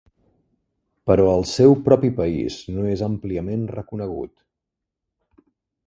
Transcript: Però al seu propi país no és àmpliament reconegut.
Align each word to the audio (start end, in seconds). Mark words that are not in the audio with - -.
Però 1.11 1.27
al 1.33 1.45
seu 1.51 1.75
propi 1.89 2.11
país 2.21 2.57
no 2.79 2.89
és 2.95 3.07
àmpliament 3.11 3.71
reconegut. 3.77 4.37